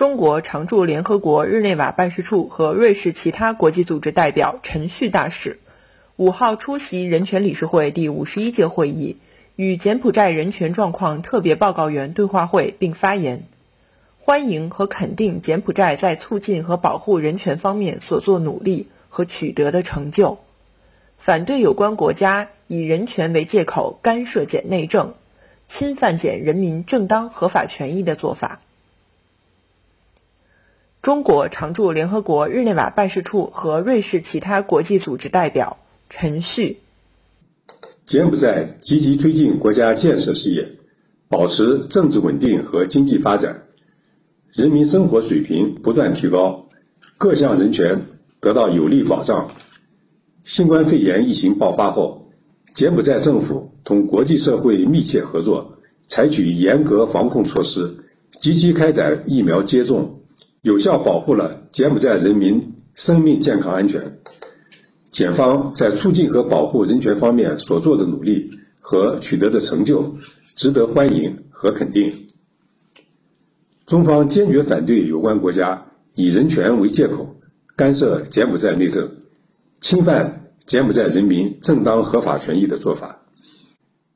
[0.00, 5.58] 中国常驻联合国日内瓦办事处和瑞士其他国际组织代表陈旭大使。
[6.16, 9.18] 五号出席人权理事会第五十一届会议，
[9.56, 13.44] 与柬埔寨人权状况特别报告员对话会，并发言，
[14.18, 20.38] 欢迎和肯定柬埔寨在促进和保护人权方面所做努力和取得的成就，
[21.18, 25.12] 反对有关国家以人权为借口干涉柬内政，
[25.68, 28.62] 侵犯柬人民正当合法权益的做法。
[31.02, 35.78] 中国常驻联合国日内瓦办事处和瑞士其他国际组织代表
[36.10, 36.76] 陈旭：
[38.04, 40.72] 柬埔寨积极推进国家建设事业，
[41.26, 43.62] 保持政治稳定和经济发展，
[44.52, 46.68] 人民生活水平不断提高，
[47.16, 47.98] 各项人权
[48.38, 49.50] 得到有力保障。
[50.44, 52.30] 新冠肺炎疫情爆发后，
[52.74, 57.96] 柬埔寨政府同国际社会密切合作，采取严格防控措施，
[58.38, 60.19] 积极开展疫苗接种。
[60.62, 64.18] 有效保护了柬埔寨人民生命健康安全。
[65.08, 70.14] 检方在促进和保护人权方面所做的努力和取得的成就，
[70.54, 72.28] 值得欢迎和肯定。
[73.86, 77.36] 中方坚决反对有关国家以人权为借口
[77.74, 79.10] 干涉柬埔寨内政、
[79.80, 83.22] 侵犯柬埔寨人民正当合法权益的做法。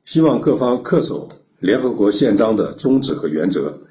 [0.05, 1.27] 希望各方恪守
[1.59, 3.81] 联合国宪章的宗旨和原则。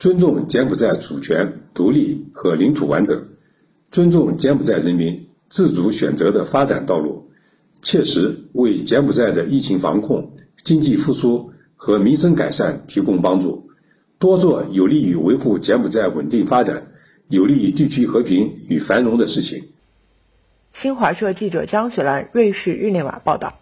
[0.00, 3.22] 尊重柬埔寨主权、独立和领土完整，
[3.92, 7.30] 尊重柬埔寨人民自主选择的发展道路，
[7.82, 13.68] 切实为柬埔寨的疫情防控、经济复苏和民生改善提供帮助，
[14.18, 16.92] 多做有利于维护柬埔寨稳定发展、
[17.28, 19.64] 有利于地区和平与繁荣的事情。
[20.72, 23.58] 新华社记者江雪兰，瑞士日内瓦报道。